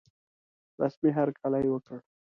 رسمي 0.81 1.09
هرکلی 1.17 1.67
وکړ. 1.73 1.97